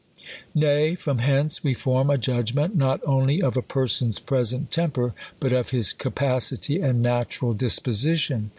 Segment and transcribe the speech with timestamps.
[0.55, 5.13] Nay, from hence we form a judgment not only of a per son's present temper,
[5.39, 8.49] but of his capacity and natural disposition.